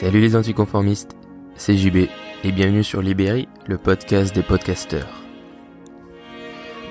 [0.00, 1.16] Salut les anticonformistes,
[1.56, 2.06] c'est JB
[2.44, 5.24] et bienvenue sur Libéry, le podcast des podcasteurs.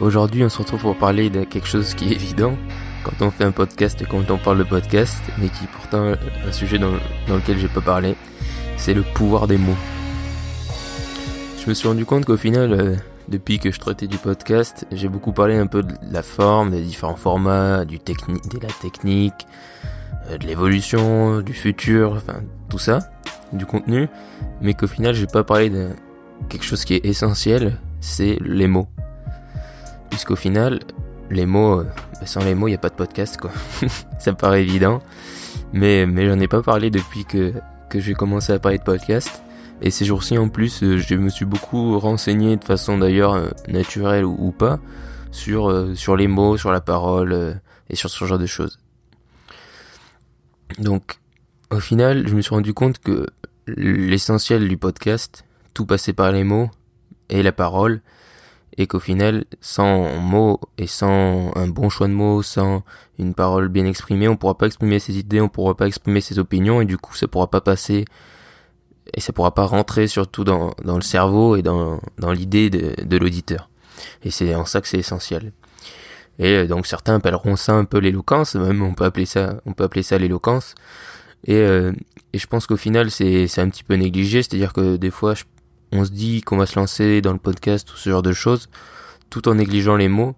[0.02, 2.58] Aujourd'hui, on se retrouve pour parler de quelque chose qui est évident
[3.06, 6.16] quand on fait un podcast et quand on parle de podcast, mais qui est pourtant
[6.46, 6.92] un sujet dans,
[7.30, 8.18] lequel j'ai pas parlé,
[8.76, 9.78] c'est le pouvoir des mots.
[11.64, 12.96] Je me suis rendu compte qu'au final, euh,
[13.30, 16.82] depuis que je traitais du podcast, j'ai beaucoup parlé un peu de la forme, des
[16.82, 19.48] différents formats, du de la technique,
[20.30, 23.00] de l'évolution, du futur, enfin tout ça,
[23.54, 24.08] du contenu,
[24.62, 25.90] mais qu'au final j'ai pas parlé de
[26.50, 28.88] quelque chose qui est essentiel, c'est les mots.
[30.10, 30.80] Puisqu'au final,
[31.30, 31.86] les mots, euh,
[32.26, 33.52] sans les mots, il n'y a pas de podcast, quoi.
[34.20, 35.02] ça paraît évident.
[35.74, 37.54] Mais, mais j'en ai pas parlé depuis que,
[37.90, 39.44] que j'ai commencé à parler de podcast.
[39.82, 44.26] Et ces jours-ci, en plus, euh, je me suis beaucoup renseigné de façon d'ailleurs naturelle
[44.26, 44.80] ou, pas
[45.32, 47.60] sur, sur les mots, sur la parole
[47.90, 48.80] et sur ce genre de choses.
[50.80, 51.20] Donc,
[51.72, 53.28] au final, je me suis rendu compte que
[53.68, 56.70] l'essentiel du podcast, tout passait par les mots
[57.30, 58.02] et la parole,
[58.78, 62.84] et qu'au final, sans mots et sans un bon choix de mots, sans
[63.18, 66.40] une parole bien exprimée, on pourra pas exprimer ses idées, on pourra pas exprimer ses
[66.40, 68.06] opinions, et du coup, ça pourra pas passer,
[69.14, 72.00] et ça pourra pas rentrer surtout dans, le cerveau et dans,
[72.34, 73.70] l'idée de l'auditeur.
[74.24, 75.54] Et c'est en ça que c'est essentiel.
[76.40, 79.74] Et euh, donc certains appelleront ça un peu l'éloquence, même on peut appeler ça, on
[79.74, 80.76] peut appeler ça l'éloquence.
[81.46, 81.94] Et, euh,
[82.34, 85.34] et je pense qu'au final c'est un petit peu négligé, c'est-à-dire que des fois
[85.92, 88.70] on se dit qu'on va se lancer dans le podcast ou ce genre de choses,
[89.30, 90.36] tout en négligeant les mots.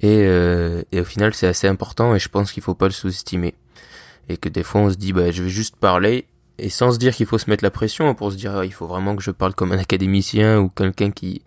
[0.00, 2.92] Et, euh, et au final c'est assez important et je pense qu'il faut pas le
[2.92, 3.54] sous-estimer.
[4.28, 6.26] Et que des fois on se dit bah je vais juste parler
[6.58, 8.72] et sans se dire qu'il faut se mettre la pression pour se dire ah, il
[8.72, 11.42] faut vraiment que je parle comme un académicien ou quelqu'un qui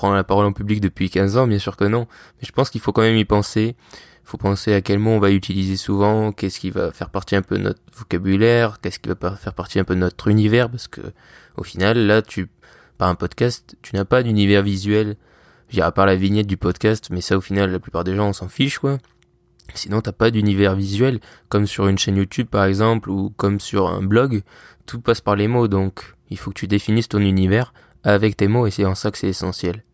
[0.00, 2.06] prendre la parole en public depuis 15 ans, bien sûr que non.
[2.40, 3.76] Mais je pense qu'il faut quand même y penser.
[4.24, 7.36] Il faut penser à quel mot on va utiliser souvent, qu'est-ce qui va faire partie
[7.36, 10.70] un peu de notre vocabulaire, qu'est-ce qui va faire partie un peu de notre univers,
[10.70, 11.02] parce que
[11.58, 12.48] au final, là, tu,
[12.96, 15.16] par un podcast, tu n'as pas d'univers visuel.
[15.68, 18.28] Je à part la vignette du podcast, mais ça, au final, la plupart des gens,
[18.28, 18.96] on s'en fiche, quoi.
[19.74, 23.88] Sinon, t'as pas d'univers visuel, comme sur une chaîne YouTube, par exemple, ou comme sur
[23.88, 24.42] un blog.
[24.86, 28.48] Tout passe par les mots, donc il faut que tu définisses ton univers avec tes
[28.48, 29.84] mots, et c'est en ça que c'est essentiel.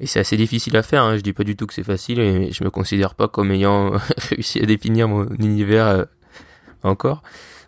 [0.00, 1.18] Et c'est assez difficile à faire, hein.
[1.18, 3.92] je dis pas du tout que c'est facile et je me considère pas comme ayant
[4.30, 6.04] réussi à définir mon univers euh,
[6.82, 7.22] encore.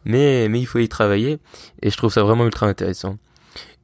[0.07, 1.39] Mais, mais il faut y travailler
[1.83, 3.19] et je trouve ça vraiment ultra intéressant.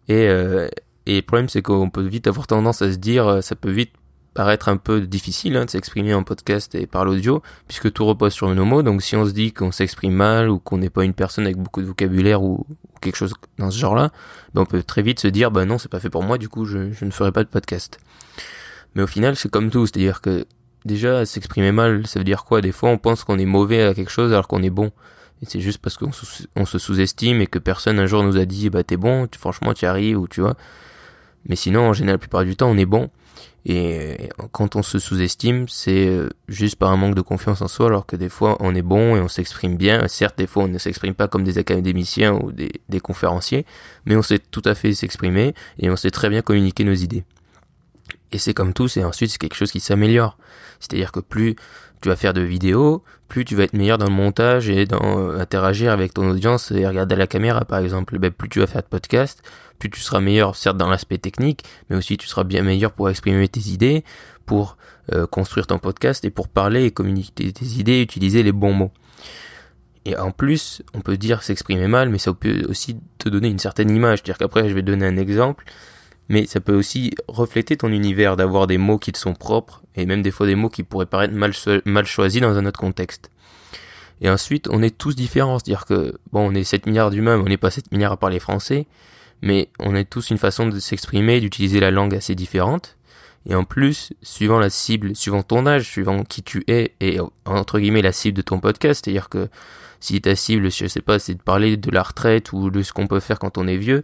[0.09, 0.69] Et, euh,
[1.05, 3.71] et le problème c'est qu'on peut vite avoir tendance à se dire, euh, ça peut
[3.71, 3.93] vite
[4.39, 8.33] paraître un peu difficile hein, de s'exprimer en podcast et par l'audio, puisque tout repose
[8.33, 8.85] sur nos mots.
[8.85, 11.57] Donc si on se dit qu'on s'exprime mal ou qu'on n'est pas une personne avec
[11.57, 12.65] beaucoup de vocabulaire ou,
[13.01, 14.13] quelque chose dans ce genre-là,
[14.55, 16.49] ben on peut très vite se dire bah non c'est pas fait pour moi, du
[16.49, 17.99] coup je, ne ferai pas de podcast.
[18.95, 20.47] Mais au final, c'est comme tout, c'est-à-dire que
[20.85, 22.61] déjà s'exprimer mal, ça veut dire quoi?
[22.61, 24.93] Des fois, on pense qu'on est mauvais à quelque chose alors qu'on est bon.
[25.43, 28.71] Et c'est juste parce qu'on se sous-estime et que personne un jour nous a dit
[28.71, 30.57] bah t'es bon, franchement tu arrives ou tu vois.
[31.47, 33.11] Mais sinon, en général, la plupart du temps, on est bon.
[33.67, 37.87] Et quand on se sous-estime, c'est euh, juste par un manque de confiance en soi,
[37.87, 40.09] alors que des fois on est bon et on s'exprime bien.
[40.09, 43.67] Certes, des fois on ne s'exprime pas comme des académiciens ou des conférenciers,
[44.07, 47.25] mais on sait tout à fait s'exprimer et on sait très bien communiquer nos idées.
[48.33, 50.37] Et c'est comme tout, c'est ensuite c'est quelque chose qui s'améliore.
[50.81, 51.57] C'est-à-dire que plus
[52.03, 55.19] tu vas faire de vidéos, plus tu vas être meilleur dans le montage et dans
[55.19, 58.19] euh, interagir avec ton audience et regarder la caméra par exemple.
[58.19, 59.43] Ben, plus tu vas faire de podcasts,
[59.79, 63.09] plus tu seras meilleur certes dans l'aspect technique, mais aussi tu seras bien meilleur pour
[63.11, 64.05] exprimer tes idées,
[64.47, 64.77] pour
[65.13, 68.93] euh, construire ton podcast et pour parler et communiquer tes idées utiliser les bons mots.
[70.05, 73.59] Et en plus, on peut dire s'exprimer mal, mais ça peut aussi te donner une
[73.59, 74.19] certaine image.
[74.19, 75.65] C'est-à-dire qu'après, je vais donner un exemple
[76.29, 80.07] mais ça peut aussi refléter ton univers d'avoir des mots qui te sont propres et
[80.07, 83.31] même des fois des mots qui pourraient paraître mal, choisis dans un autre contexte.
[84.21, 87.45] Et ensuite, on est tous différents, c'est-à-dire que bon, on est 7 milliards d'humains, mais
[87.45, 88.87] on n'est pas 7 milliards à parler français,
[89.43, 92.97] mais on a tous une façon de s'exprimer, d'utiliser la langue assez différente.
[93.47, 97.79] Et en plus, suivant la cible, suivant ton âge, suivant qui tu es, et entre
[97.79, 99.49] guillemets la cible de ton podcast, c'est-à-dire que
[100.01, 102.93] si ta cible, je sais pas, c'est de parler de la retraite ou de ce
[102.93, 104.03] qu'on peut faire quand on est vieux,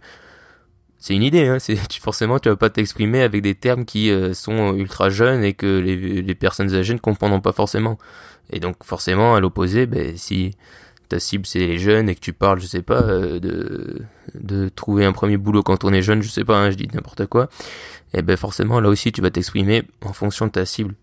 [1.05, 1.59] c'est une idée, hein.
[1.59, 5.43] C'est, tu, forcément, tu vas pas t'exprimer avec des termes qui euh, sont ultra jeunes
[5.43, 7.99] et que les, personnes âgées ne comprendront pas forcément.
[8.49, 10.57] Et donc, forcément, à l'opposé, ben, si
[11.07, 14.01] ta cible c'est les jeunes et que tu parles, je sais pas, euh, de,
[14.33, 16.87] de trouver un premier boulot quand on est jeune, je sais pas, hein, je dis
[16.91, 17.49] n'importe quoi,
[18.15, 20.95] et ben forcément, là aussi, tu vas t'exprimer en fonction de ta cible.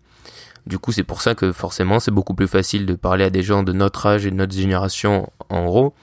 [0.67, 3.41] Du coup, c'est pour ça que forcément, c'est beaucoup plus facile de parler à des
[3.41, 5.93] gens de notre âge et de notre génération en gros,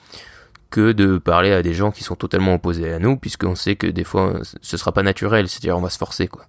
[0.71, 3.87] que de parler à des gens qui sont totalement opposés à nous, puisqu'on sait que
[3.87, 6.47] des fois ce sera pas naturel, c'est-à-dire on va se forcer quoi.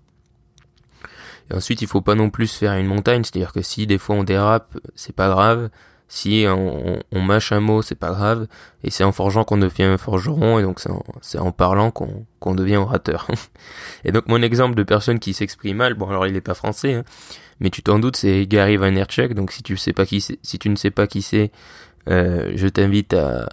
[1.50, 4.16] Et ensuite il faut pas non plus faire une montagne, c'est-à-dire que si des fois
[4.16, 5.68] on dérape, c'est pas grave,
[6.08, 8.46] Si on, mâche un mot, c'est pas grave.
[8.84, 10.58] Et c'est en forgeant qu'on devient un forgeron.
[10.58, 10.78] Et donc
[11.22, 13.28] c'est en, parlant qu'on devient orateur.
[14.04, 16.94] et donc mon exemple de personne qui s'exprime mal, bon alors il est pas français,
[16.94, 17.04] hein,
[17.60, 19.34] mais tu t'en doutes, c'est Gary Vaynerchuk.
[19.34, 21.50] Donc si tu sais pas si tu ne sais pas qui c'est,
[22.08, 23.48] euh, je t'invite à,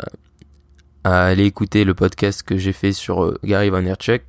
[1.03, 4.23] à aller écouter le podcast que j'ai fait sur euh, Gary Vaynerchuk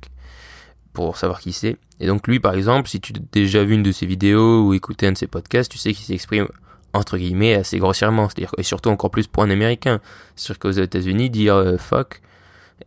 [0.93, 1.77] pour savoir qui c'est.
[1.99, 4.73] Et donc lui par exemple, si tu as déjà vu une de ses vidéos ou
[4.73, 6.47] écouté un de ses podcasts, tu sais qu'il s'exprime
[6.93, 10.01] entre guillemets assez grossièrement, c'est-à-dire et surtout encore plus pour un américain.
[10.35, 12.21] C'est-à-dire qu'aux États-Unis dire euh, fuck,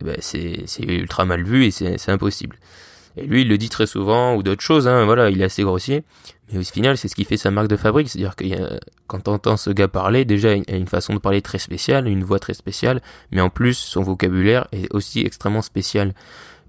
[0.00, 2.58] eh ben c'est ultra mal vu et c'est impossible.
[3.16, 4.88] Et lui, il le dit très souvent ou d'autres choses.
[4.88, 6.02] Hein, voilà, il est assez grossier.
[6.52, 8.08] Mais au final, c'est ce qui fait sa marque de fabrique.
[8.08, 8.44] C'est-à-dire que
[9.06, 12.24] quand t'entends ce gars parler, déjà, il a une façon de parler très spéciale, une
[12.24, 13.00] voix très spéciale,
[13.32, 16.14] mais en plus, son vocabulaire est aussi extrêmement spécial.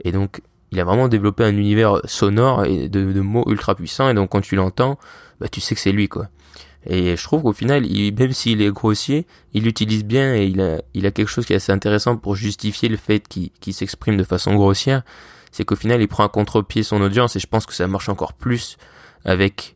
[0.03, 0.41] Et donc,
[0.71, 4.09] il a vraiment développé un univers sonore et de, mots ultra puissants.
[4.09, 4.97] Et donc, quand tu l'entends,
[5.39, 6.29] bah, tu sais que c'est lui, quoi.
[6.87, 10.61] Et je trouve qu'au final, il, même s'il est grossier, il l'utilise bien et il
[10.61, 14.17] a, il a quelque chose qui est assez intéressant pour justifier le fait qu'il s'exprime
[14.17, 15.01] de façon grossière.
[15.51, 18.07] C'est qu'au final, il prend à contre-pied son audience et je pense que ça marche
[18.07, 18.77] encore plus
[19.25, 19.75] avec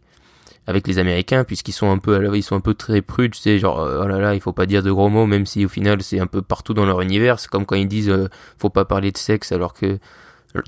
[0.68, 3.60] avec les Américains puisqu'ils sont un peu ils sont un peu très prudes, tu sais,
[3.60, 5.70] genre euh, oh là là, il faut pas dire de gros mots même si au
[5.70, 7.40] final c'est un peu partout dans leur univers.
[7.40, 10.00] C'est comme quand ils disent euh, faut pas parler de sexe alors que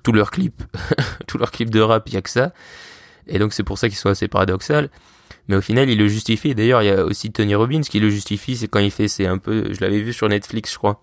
[0.04, 0.64] tous leurs clips,
[1.28, 2.54] tous leurs clips de rap, il y a que ça.
[3.28, 4.90] Et donc c'est pour ça qu'ils sont assez paradoxales.
[5.48, 6.56] Mais au final, il le justifie.
[6.56, 8.56] D'ailleurs, il y a aussi Tony Robbins qui le justifie.
[8.56, 11.02] C'est quand il fait, c'est un peu, je l'avais vu sur Netflix, je crois.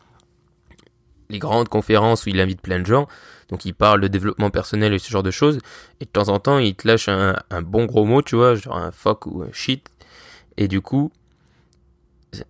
[1.29, 3.09] Les grandes conférences où il invite plein de gens.
[3.49, 5.59] Donc il parle de développement personnel et ce genre de choses.
[6.01, 8.77] Et de temps en temps, il te lâche un, bon gros mot, tu vois, genre
[8.77, 9.89] un fuck ou un shit.
[10.57, 11.11] Et du coup,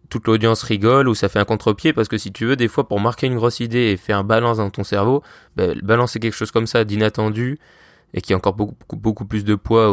[0.09, 2.89] toute l'audience rigole ou ça fait un contre-pied parce que si tu veux, des fois,
[2.89, 5.23] pour marquer une grosse idée et faire un balance dans ton cerveau,
[5.57, 7.59] ben, balancer quelque chose comme ça d'inattendu,
[8.15, 9.93] et qui a encore beaucoup, beaucoup, plus de poids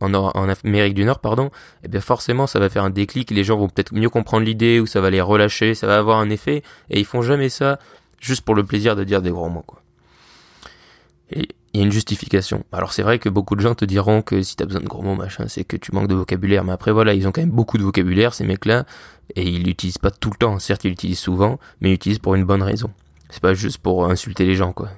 [0.00, 3.30] en, en, Amérique du Nord, pardon, et eh bien forcément ça va faire un déclic,
[3.32, 6.20] les gens vont peut-être mieux comprendre l'idée, ou ça va les relâcher, ça va avoir
[6.20, 7.78] un effet, et ils font jamais ça
[8.20, 9.82] juste pour le plaisir de dire des gros mots, quoi.
[11.32, 12.64] Et il y a une justification.
[12.72, 15.02] Alors c'est vrai que beaucoup de gens te diront que si t'as besoin de gros
[15.02, 17.50] mots, machin, c'est que tu manques de vocabulaire, mais après voilà, ils ont quand même
[17.50, 18.86] beaucoup de vocabulaire, ces mecs-là,
[19.36, 22.34] et ils l'utilisent pas tout le temps, certes ils l'utilisent souvent, mais ils l'utilisent pour
[22.34, 22.90] une bonne raison.
[23.30, 24.90] C'est pas juste pour insulter les gens, quoi.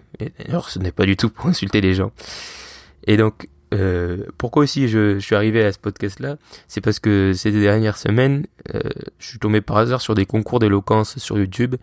[0.49, 2.13] alors, ce n'est pas du tout pour insulter les gens.
[3.07, 6.37] Et donc, euh, pourquoi aussi je, je, suis arrivé à ce podcast-là?
[6.67, 8.81] C'est parce que ces dernières semaines, euh,
[9.19, 11.77] je suis tombé par hasard sur des concours d'éloquence sur YouTube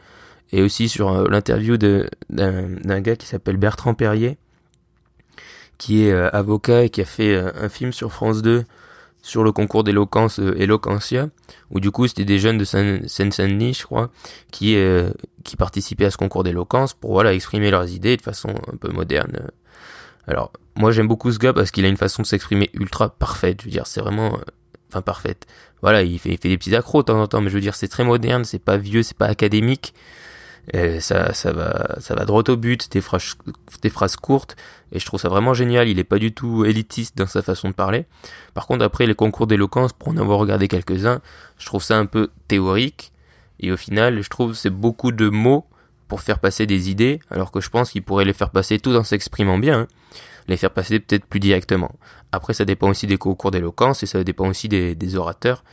[0.51, 4.37] et aussi sur euh, l'interview d'un gars qui s'appelle Bertrand Perrier,
[5.77, 8.63] qui est euh, avocat et qui a fait euh, un film sur France 2
[9.21, 11.27] sur le concours d'éloquence Eloquentia,
[11.71, 14.11] où du coup c'était des jeunes de Seine-Saint-Denis, je crois,
[14.49, 14.77] qui
[15.43, 18.89] qui participaient à ce concours d'éloquence pour voilà exprimer leurs idées de façon un peu
[18.93, 19.49] moderne.
[20.25, 23.59] Alors moi j'aime beaucoup ce gars parce qu'il a une façon de s'exprimer ultra parfaite.
[23.59, 24.39] Je veux dire c'est vraiment,
[24.87, 25.47] enfin parfaite.
[25.81, 27.61] Voilà il fait, il fait des petits accros de temps en temps, mais je veux
[27.61, 29.93] dire c'est très moderne, c'est pas vieux, c'est pas académique.
[30.71, 33.35] Et ça, ça va, ça va droit au but, des phrases,
[33.81, 34.55] des phrases courtes,
[34.91, 35.87] et je trouve ça vraiment génial.
[35.87, 38.05] Il est pas du tout élitiste dans sa façon de parler.
[38.53, 41.21] Par contre, après les concours d'éloquence, pour en avoir regardé quelques-uns,
[41.57, 43.11] je trouve ça un peu théorique,
[43.59, 45.65] et au final, je trouve c'est beaucoup de mots
[46.07, 48.95] pour faire passer des idées, alors que je pense qu'il pourrait les faire passer tout
[48.95, 49.87] en s'exprimant bien, hein.
[50.47, 51.91] les faire passer peut-être plus directement.
[52.31, 55.63] Après, ça dépend aussi des concours d'éloquence et ça dépend aussi des, des orateurs,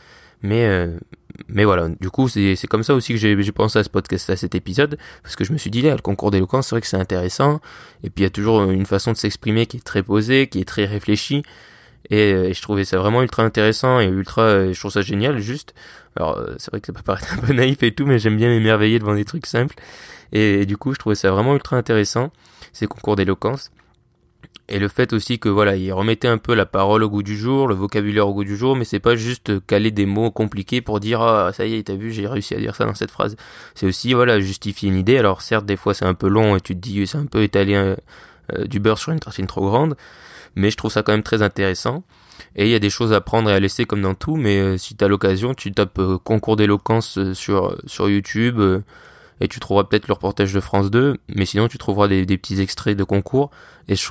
[0.41, 0.99] mais euh,
[1.47, 4.35] mais voilà, du coup, c'est comme ça aussi que j'ai pensé à ce podcast, à
[4.35, 6.87] cet épisode, parce que je me suis dit, là, le concours d'éloquence, c'est vrai que
[6.87, 7.59] c'est intéressant,
[8.03, 10.59] et puis il y a toujours une façon de s'exprimer qui est très posée, qui
[10.59, 11.43] est très réfléchie,
[12.09, 15.39] et, euh, je trouvais ça vraiment ultra intéressant et ultra, euh, je trouve ça génial,
[15.39, 15.73] juste.
[16.15, 18.37] Alors, euh, c'est vrai que ça peut paraître un peu naïf et tout, mais j'aime
[18.37, 19.75] bien m'émerveiller devant des trucs simples,
[20.31, 22.31] et, et du coup, je trouvais ça vraiment ultra intéressant,
[22.73, 23.71] ces concours d'éloquence
[24.69, 27.37] et le fait aussi que voilà, il remettait un peu la parole au goût du
[27.37, 30.81] jour, le vocabulaire au goût du jour, mais c'est pas juste caler des mots compliqués
[30.81, 33.11] pour dire ah ça y est, t'as vu, j'ai réussi à dire ça dans cette
[33.11, 33.37] phrase.
[33.75, 35.17] C'est aussi voilà justifier une idée.
[35.17, 37.43] Alors certes, des fois c'est un peu long et tu te dis c'est un peu
[37.43, 37.95] italien
[38.53, 39.95] euh, du beurre sur une tartine trop grande,
[40.55, 42.03] mais je trouve ça quand même très intéressant.
[42.55, 44.59] Et il y a des choses à prendre et à laisser comme dans tout, mais
[44.59, 48.59] euh, si t'as l'occasion, tu tapes euh, concours d'éloquence sur sur YouTube
[49.41, 52.61] et tu trouveras peut-être le reportage de France 2, mais sinon tu trouveras des, petits
[52.61, 53.51] extraits de concours,
[53.87, 54.03] et je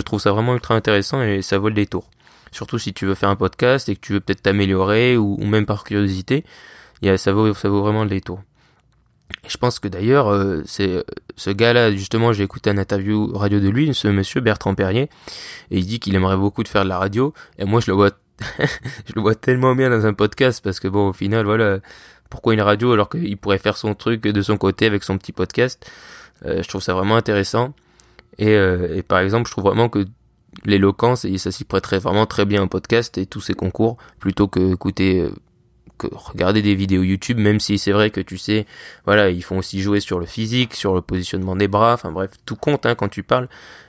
[0.00, 2.10] trouve, ça, vraiment ultra intéressant et ça vaut le détour.
[2.52, 5.66] Surtout si tu veux faire un podcast et que tu veux peut-être t'améliorer ou, même
[5.66, 6.44] par curiosité,
[7.16, 8.40] ça, vaut, ça vaut vraiment le détour.
[9.44, 13.68] Et je pense que d'ailleurs, euh, ce gars-là, justement, j'ai écouté un interview radio de
[13.68, 15.10] lui, ce monsieur Bertrand Perrier,
[15.70, 17.94] et il dit qu'il aimerait beaucoup de faire de la radio, et moi je le
[17.94, 18.10] vois,
[18.58, 21.80] je le vois tellement bien dans un podcast parce que bon, au final, voilà,
[22.30, 25.32] pourquoi une radio alors qu'il pourrait faire son truc de son côté avec son petit
[25.32, 25.90] podcast
[26.44, 27.74] euh, Je trouve ça vraiment intéressant.
[28.38, 30.06] Et, euh, et, par exemple, je trouve vraiment que
[30.64, 34.72] l'éloquence, ça s'y prêterait vraiment très bien au podcast et tous ces concours, plutôt que
[34.72, 35.28] écouter
[35.98, 38.66] que regarder des vidéos YouTube, même si c'est vrai que tu sais,
[39.04, 42.30] voilà, ils font aussi jouer sur le physique, sur le positionnement des bras, enfin bref,
[42.46, 43.48] tout compte hein, quand tu parles,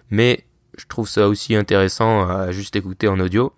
[0.10, 0.44] mais
[0.78, 3.54] je trouve ça aussi intéressant à juste écouter en audio.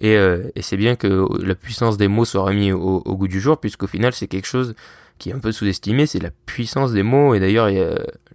[0.00, 3.28] Et, euh, et c'est bien que la puissance des mots soit remis au, au goût
[3.28, 4.74] du jour, puisqu'au final c'est quelque chose
[5.18, 7.68] qui est un peu sous-estimé, c'est la puissance des mots et d'ailleurs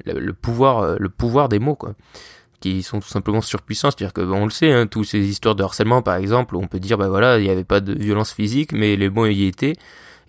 [0.06, 1.96] le pouvoir, le pouvoir des mots quoi
[2.64, 3.92] qui sont tout simplement surpuissants.
[3.92, 6.80] C'est-à-dire que, on le sait, hein, toutes ces histoires de harcèlement, par exemple, on peut
[6.80, 9.76] dire, bah voilà, il n'y avait pas de violence physique, mais les mots y étaient.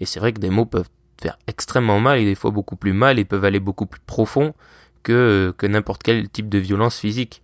[0.00, 0.88] Et c'est vrai que des mots peuvent
[1.22, 4.52] faire extrêmement mal, et des fois beaucoup plus mal, et peuvent aller beaucoup plus profond
[5.04, 7.40] que, que n'importe quel type de violence physique.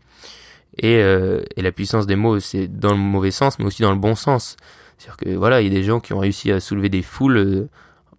[0.79, 3.93] Et, euh, et la puissance des mots, c'est dans le mauvais sens, mais aussi dans
[3.93, 4.57] le bon sens.
[4.99, 7.37] C'est-à-dire que, voilà, il y a des gens qui ont réussi à soulever des foules.
[7.39, 7.69] Euh,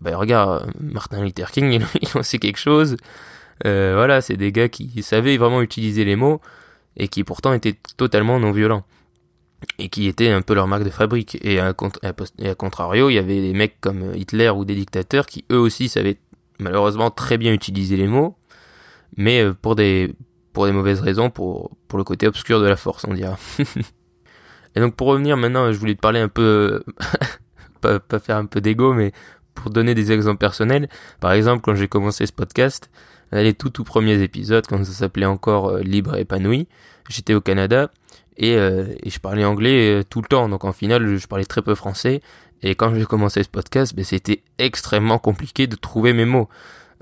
[0.01, 2.97] bah regarde, Martin Luther King, il, en sait quelque chose.
[3.65, 6.41] Euh, voilà, c'est des gars qui savaient vraiment utiliser les mots
[6.97, 8.83] et qui pourtant étaient totalement non violents
[9.79, 11.37] et qui étaient un peu leur marque de fabrique.
[11.41, 15.59] Et à, contrario, il y avait des mecs comme Hitler ou des dictateurs qui eux
[15.59, 16.17] aussi savaient
[16.59, 18.35] malheureusement très bien utiliser les mots,
[19.17, 20.13] mais euh, pour des
[20.53, 23.37] pour des mauvaises raisons, pour pour le côté obscur de la force, on dira.
[24.75, 26.83] et donc pour revenir maintenant, je voulais te parler un peu,
[27.81, 29.11] pas, pas faire un peu d'ego, mais
[29.55, 30.89] pour donner des exemples personnels.
[31.19, 32.89] Par exemple, quand j'ai commencé ce podcast,
[33.31, 36.67] les tout tout premiers épisodes, quand ça s'appelait encore euh, Libre et épanoui,
[37.09, 37.91] j'étais au Canada
[38.37, 40.49] et, euh, et, je parlais anglais euh, tout le temps.
[40.49, 42.21] Donc en final, je parlais très peu français.
[42.63, 46.49] Et quand j'ai commencé ce podcast, ben, c'était extrêmement compliqué de trouver mes mots.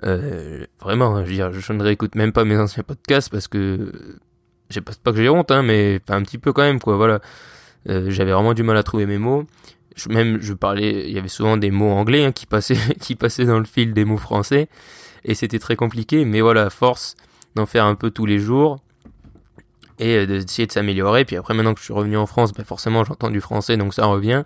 [0.05, 3.91] Euh, vraiment, je, veux dire, je ne réécoute même pas mes anciens podcasts parce que
[4.69, 6.95] je pas, pas que j'ai honte, hein, mais un petit peu quand même, quoi.
[6.95, 7.19] Voilà,
[7.89, 9.45] euh, j'avais vraiment du mal à trouver mes mots.
[9.95, 13.15] Je, même, je parlais, il y avait souvent des mots anglais hein, qui passaient, qui
[13.15, 14.69] passaient dans le fil des mots français
[15.25, 16.25] et c'était très compliqué.
[16.25, 17.15] Mais voilà, force
[17.55, 18.79] d'en faire un peu tous les jours
[19.97, 21.25] et euh, d'essayer de s'améliorer.
[21.25, 23.93] Puis après, maintenant que je suis revenu en France, ben forcément, j'entends du français, donc
[23.93, 24.43] ça revient.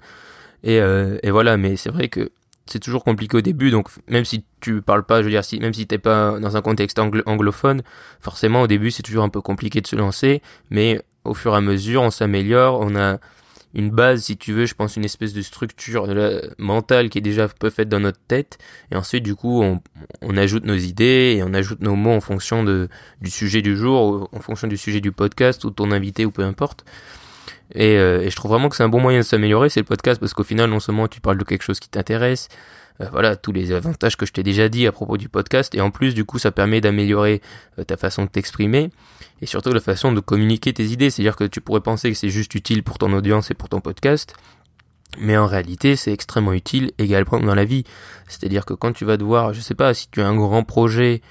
[0.63, 2.31] Et, euh, et voilà, mais c'est vrai que
[2.65, 5.59] c'est toujours compliqué au début, donc même si tu parles pas, je veux dire, si,
[5.59, 7.83] même si t'es pas dans un contexte anglophone,
[8.19, 11.57] forcément au début c'est toujours un peu compliqué de se lancer, mais au fur et
[11.57, 13.19] à mesure on s'améliore, on a
[13.73, 17.21] une base, si tu veux, je pense une espèce de structure de mentale qui est
[17.21, 18.59] déjà peu faite dans notre tête.
[18.91, 22.63] Et ensuite, du coup, on, ajoute nos idées et on ajoute nos mots en fonction
[22.63, 22.87] de,
[23.21, 26.43] du sujet du jour, en fonction du sujet du podcast ou ton invité ou peu
[26.43, 26.85] importe.
[27.73, 29.85] Et, euh, et je trouve vraiment que c'est un bon moyen de s'améliorer, c'est le
[29.85, 32.49] podcast, parce qu'au final, non seulement tu parles de quelque chose qui t'intéresse,
[33.01, 35.81] euh, voilà, tous les avantages que je t'ai déjà dit à propos du podcast, et
[35.81, 37.41] en plus, du coup, ça permet d'améliorer
[37.79, 38.91] euh, ta façon de t'exprimer
[39.41, 41.09] et surtout la façon de communiquer tes idées.
[41.09, 43.81] C'est-à-dire que tu pourrais penser que c'est juste utile pour ton audience et pour ton
[43.81, 44.35] podcast,
[45.19, 47.83] mais en réalité, c'est extrêmement utile également dans la vie.
[48.27, 51.21] C'est-à-dire que quand tu vas devoir, je sais pas, si tu as un grand projet,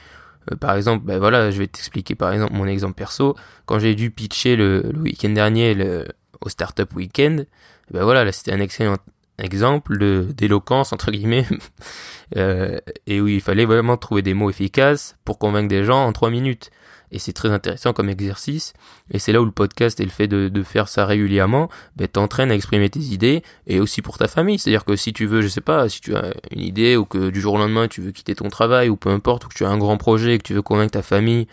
[0.51, 3.37] euh, par exemple, ben voilà, je vais t'expliquer par exemple mon exemple perso.
[3.67, 6.07] Quand j'ai dû pitcher le, le week-end dernier le,
[6.43, 7.47] au Startup Weekend,
[7.91, 8.97] ben voilà, là c'était un excellent
[9.39, 9.97] exemple
[10.35, 11.47] d'éloquence entre guillemets
[12.37, 16.13] euh, et où il fallait vraiment trouver des mots efficaces pour convaincre des gens en
[16.13, 16.71] trois minutes
[17.13, 18.73] et c'est très intéressant comme exercice.
[19.11, 22.09] Et c'est là où le podcast et le fait de, de faire ça régulièrement, ben,
[22.09, 24.59] t'entraîne à exprimer tes idées et aussi pour ta famille.
[24.59, 27.29] C'est-à-dire que si tu veux, je sais pas, si tu as une idée ou que
[27.31, 29.65] du jour au lendemain tu veux quitter ton travail ou peu importe, ou que tu
[29.65, 31.47] as un grand projet et que tu veux convaincre ta famille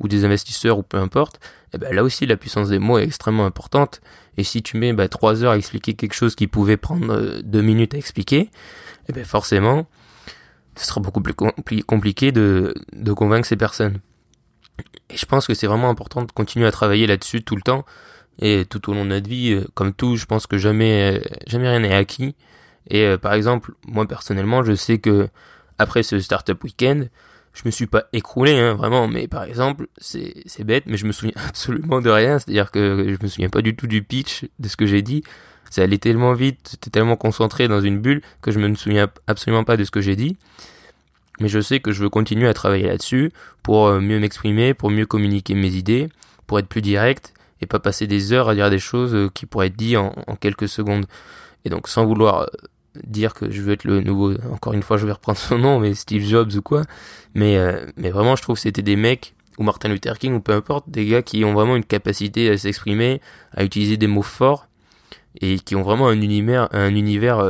[0.00, 1.40] ou des investisseurs ou peu importe,
[1.72, 4.00] eh ben là aussi la puissance des mots est extrêmement importante.
[4.36, 7.40] Et si tu mets ben, trois heures à expliquer quelque chose qui pouvait prendre euh,
[7.42, 8.50] deux minutes à expliquer,
[9.08, 9.86] eh ben forcément,
[10.76, 11.34] ce sera beaucoup plus
[11.84, 14.00] compliqué de, de convaincre ces personnes.
[15.10, 17.84] Et je pense que c'est vraiment important de continuer à travailler là-dessus tout le temps
[18.38, 19.52] et tout au long de notre vie.
[19.52, 22.34] Euh, comme tout, je pense que jamais, euh, jamais rien n'est acquis.
[22.88, 25.28] Et euh, par exemple, moi personnellement, je sais que
[25.78, 27.04] après ce startup week-end,
[27.56, 29.08] je me suis pas écroulé, hein, vraiment.
[29.08, 32.38] Mais par exemple, c'est bête, mais je me souviens absolument de rien.
[32.38, 35.22] C'est-à-dire que je me souviens pas du tout du pitch de ce que j'ai dit.
[35.70, 39.64] Ça allait tellement vite, j'étais tellement concentré dans une bulle que je me souviens absolument
[39.64, 40.36] pas de ce que j'ai dit
[41.40, 43.32] mais je sais que je veux continuer à travailler là-dessus
[43.62, 46.08] pour euh, mieux m'exprimer, pour mieux communiquer mes idées,
[46.46, 49.46] pour être plus direct et pas passer des heures à dire des choses euh, qui
[49.46, 51.06] pourraient être dites en, quelques secondes.
[51.64, 52.46] Et donc sans vouloir euh,
[53.06, 55.80] dire que je veux être le nouveau, encore une fois je vais reprendre son nom,
[55.80, 56.82] mais Steve Jobs ou quoi,
[57.34, 57.58] mais,
[57.96, 60.88] mais vraiment je trouve que c'était des mecs, ou Martin Luther King, ou peu importe,
[60.88, 63.20] des gars qui ont vraiment une capacité à s'exprimer,
[63.52, 64.68] à utiliser des mots forts,
[65.40, 67.40] et qui ont vraiment un univers, un univers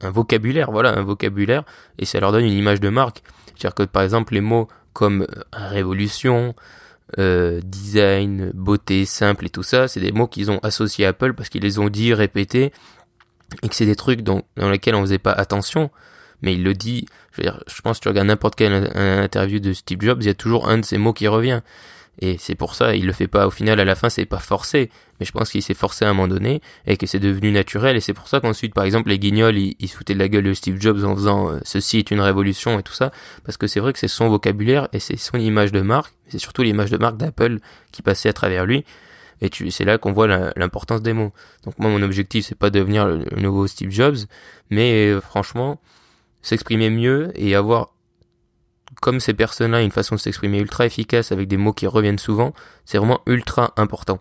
[0.00, 1.64] un vocabulaire, voilà, un vocabulaire,
[1.98, 3.22] et ça leur donne une image de marque.
[3.46, 6.54] C'est-à-dire que par exemple les mots comme euh, révolution,
[7.18, 11.34] euh, design, beauté, simple et tout ça, c'est des mots qu'ils ont associés à Apple
[11.34, 12.72] parce qu'ils les ont dit, répétés,
[13.62, 15.90] et que c'est des trucs dans, lesquels on faisait pas attention.
[16.42, 19.58] Mais il le dit, je veux dire, je pense que tu regardes n'importe quelle interview
[19.58, 21.62] de Steve Jobs, il y a toujours un de ces mots qui revient.
[22.20, 24.38] Et c'est pour ça, il le fait pas au final, à la fin, c'est pas
[24.38, 24.90] forcé.
[25.20, 27.96] Mais je pense qu'il s'est forcé à un moment donné et que c'est devenu naturel.
[27.96, 30.44] Et c'est pour ça qu'ensuite, par exemple, les guignols, ils, ils foutaient de la gueule
[30.44, 33.12] de Steve Jobs en faisant euh, ceci est une révolution et tout ça.
[33.44, 36.14] Parce que c'est vrai que c'est son vocabulaire et c'est son image de marque.
[36.28, 37.58] C'est surtout l'image de marque d'Apple
[37.92, 38.84] qui passait à travers lui.
[39.40, 40.26] Et c'est là qu'on voit
[40.56, 41.32] l'importance des mots.
[41.64, 44.16] Donc moi, mon objectif, c'est pas de devenir le, nouveau Steve Jobs,
[44.70, 45.80] mais euh, franchement,
[46.42, 47.92] s'exprimer mieux et avoir
[49.02, 52.54] comme ces personnes-là, une façon de s'exprimer ultra efficace avec des mots qui reviennent souvent,
[52.84, 54.20] c'est vraiment ultra important.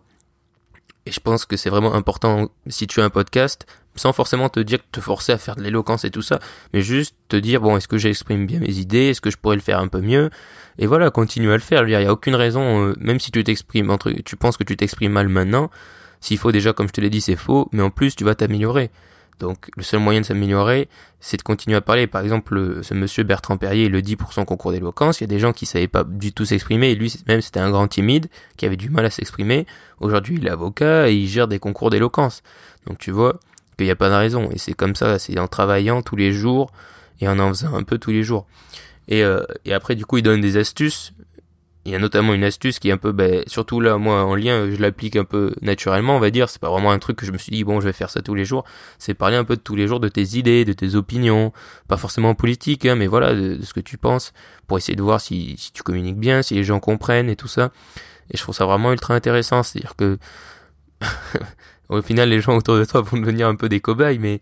[1.06, 4.60] Et je pense que c'est vraiment important si tu as un podcast, sans forcément te
[4.60, 6.40] dire, te forcer à faire de l'éloquence et tout ça,
[6.74, 9.56] mais juste te dire, bon, est-ce que j'exprime bien mes idées, est-ce que je pourrais
[9.56, 10.30] le faire un peu mieux,
[10.78, 11.88] et voilà, continue à le faire.
[11.88, 14.76] Il n'y a aucune raison, euh, même si tu t'exprimes, entre, tu penses que tu
[14.76, 15.70] t'exprimes mal maintenant,
[16.20, 18.36] s'il faut déjà, comme je te l'ai dit, c'est faux, mais en plus, tu vas
[18.36, 18.90] t'améliorer.
[19.40, 20.88] Donc le seul moyen de s'améliorer,
[21.20, 22.08] c'est de continuer à parler.
[22.08, 25.20] Par exemple, ce monsieur Bertrand Perrier le dit pour son concours d'éloquence.
[25.20, 27.70] Il y a des gens qui savaient pas du tout s'exprimer lui même c'était un
[27.70, 28.28] grand timide
[28.58, 29.66] qui avait du mal à s'exprimer.
[30.00, 32.44] Aujourd'hui il est avocat et il gère des concours d'éloquence.
[32.88, 33.40] Donc tu vois
[33.78, 34.50] qu'il n'y a pas de raison.
[34.52, 36.72] Et c'est comme ça, c'est en travaillant tous les jours
[37.20, 38.46] et en en faisant un peu tous les jours.
[39.08, 41.14] Et, euh, et après du coup il donne des astuces
[41.86, 44.34] il y a notamment une astuce qui est un peu, ben, surtout là, moi, en
[44.34, 46.50] lien, je l'applique un peu naturellement, on va dire.
[46.50, 48.24] C'est pas vraiment un truc que je me suis dit, bon, je vais faire ça
[48.24, 48.66] tous les jours.
[48.98, 51.54] C'est parler un peu de tous les jours de tes idées, de tes opinions.
[51.88, 54.34] Pas forcément politique, hein, mais voilà, de, ce que tu penses.
[54.66, 57.48] Pour essayer de voir si, si tu communiques bien, si les gens comprennent et tout
[57.48, 57.72] ça.
[58.32, 59.62] Et je trouve ça vraiment ultra intéressant.
[59.62, 60.18] C'est-à-dire que,
[61.90, 64.42] au final, les gens autour de toi vont devenir un peu des cobayes, mais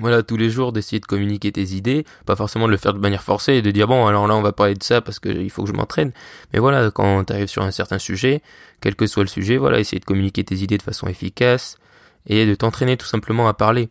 [0.00, 2.98] voilà, tous les jours d'essayer de communiquer tes idées, pas forcément de le faire de
[2.98, 5.50] manière forcée et de dire bon alors là on va parler de ça parce qu'il
[5.50, 6.12] faut que je m'entraîne.
[6.52, 8.42] Mais voilà, quand tu arrives sur un certain sujet,
[8.80, 11.78] quel que soit le sujet, voilà, essayer de communiquer tes idées de façon efficace
[12.26, 13.88] et de t'entraîner tout simplement à parler.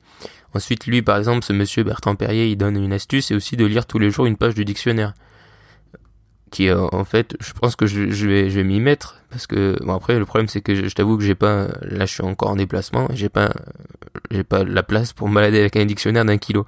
[0.53, 3.65] Ensuite, lui par exemple, ce monsieur Bertrand Perrier, il donne une astuce, c'est aussi de
[3.65, 5.13] lire tous les jours une page du dictionnaire
[6.51, 9.21] qui euh, en fait je pense que je, vais je vais m'y mettre.
[9.29, 12.13] Parce que bon après le problème c'est que je, t'avoue que j'ai pas là je
[12.13, 13.51] suis encore en déplacement j'ai pas
[14.31, 16.65] j'ai pas la place pour me balader avec un dictionnaire d'un kilo.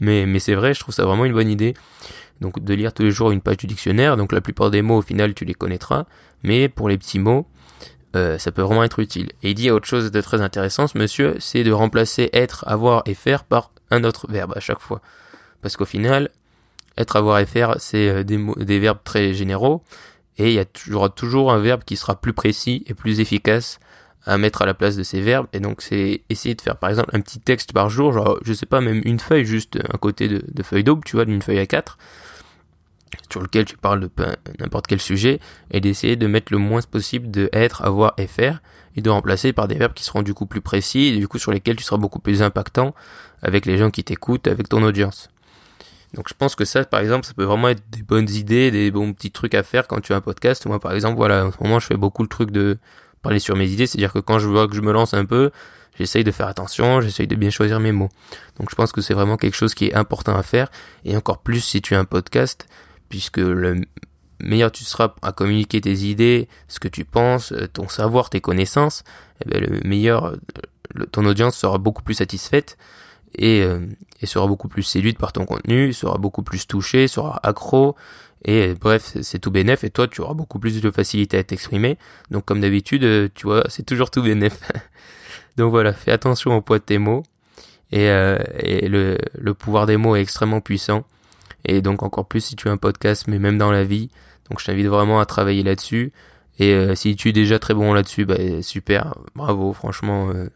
[0.00, 1.74] Mais mais c'est vrai je trouve ça vraiment une bonne idée
[2.40, 4.16] donc de lire tous les jours une page du dictionnaire.
[4.16, 6.06] Donc la plupart des mots au final tu les connaîtras.
[6.42, 7.46] Mais pour les petits mots
[8.16, 9.30] euh, ça peut vraiment être utile.
[9.42, 13.02] Et il dit autre chose de très intéressant ce monsieur c'est de remplacer être avoir
[13.06, 15.00] et faire par un autre verbe à chaque fois.
[15.62, 16.30] Parce qu'au final
[16.98, 19.82] être, avoir et faire, c'est euh, des, verbes très généraux.
[20.36, 23.80] Et il y, a toujours, un verbe qui sera plus précis et plus efficace
[24.24, 25.46] à mettre à la place de ces verbes.
[25.52, 28.52] Et donc, c'est essayer de faire, par exemple, un petit texte par jour, genre, je
[28.52, 31.42] sais pas, même une feuille, juste un côté de, de feuille d'aube, tu vois, d'une
[31.42, 31.98] feuille à quatre,
[33.30, 34.10] sur lequel tu parles de
[34.60, 38.62] n'importe quel sujet, et d'essayer de mettre le moins possible de être, avoir et faire,
[38.96, 41.38] et de remplacer par des verbes qui seront du coup plus précis, et du coup
[41.38, 42.94] sur lesquels tu seras beaucoup plus impactant
[43.42, 45.30] avec les gens qui t'écoutent, avec ton audience.
[46.14, 48.90] Donc je pense que ça, par exemple, ça peut vraiment être des bonnes idées, des
[48.90, 50.64] bons petits trucs à faire quand tu as un podcast.
[50.66, 52.78] Moi, par exemple, voilà, en ce moment, je fais beaucoup le truc de
[53.22, 55.50] parler sur mes idées, c'est-à-dire que quand je vois que je me lance un peu,
[55.98, 58.08] j'essaye de faire attention, j'essaye de bien choisir mes mots.
[58.58, 60.70] Donc je pense que c'est vraiment quelque chose qui est important à faire,
[61.04, 62.68] et encore plus si tu as un podcast,
[63.08, 63.82] puisque le
[64.40, 69.02] meilleur tu seras à communiquer tes idées, ce que tu penses, ton savoir, tes connaissances,
[69.44, 70.36] eh bien, le meilleur,
[71.12, 72.78] ton audience sera beaucoup plus satisfaite
[73.34, 73.86] et, euh,
[74.20, 77.96] et sera beaucoup plus séduite par ton contenu, sera beaucoup plus touché, sera accro,
[78.44, 81.98] et bref, c'est tout bénef, et toi, tu auras beaucoup plus de facilité à t'exprimer.
[82.30, 84.60] Donc, comme d'habitude, euh, tu vois, c'est toujours tout bénef.
[85.56, 87.24] Donc voilà, fais attention au poids de tes mots,
[87.90, 91.04] et, euh, et le, le pouvoir des mots est extrêmement puissant.
[91.64, 94.10] Et donc, encore plus si tu as un podcast, mais même dans la vie.
[94.48, 96.12] Donc, je t'invite vraiment à travailler là-dessus.
[96.58, 100.48] Et euh, si tu es déjà très bon là-dessus, bah, super, bravo, franchement, euh,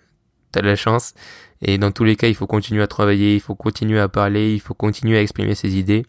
[0.53, 1.15] t'as de la chance.
[1.63, 4.53] Et dans tous les cas, il faut continuer à travailler, il faut continuer à parler,
[4.53, 6.05] il faut continuer à exprimer ses idées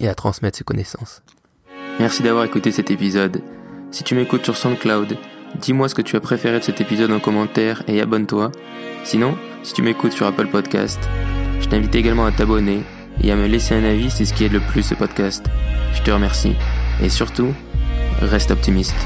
[0.00, 1.22] et à transmettre ses connaissances.
[1.98, 3.42] Merci d'avoir écouté cet épisode.
[3.90, 5.16] Si tu m'écoutes sur SoundCloud,
[5.60, 8.52] dis-moi ce que tu as préféré de cet épisode en commentaire et abonne-toi.
[9.04, 11.00] Sinon, si tu m'écoutes sur Apple Podcast,
[11.60, 12.82] je t'invite également à t'abonner
[13.22, 15.46] et à me laisser un avis, c'est ce qui aide le plus ce podcast.
[15.94, 16.54] Je te remercie.
[17.02, 17.52] Et surtout,
[18.20, 18.96] reste optimiste.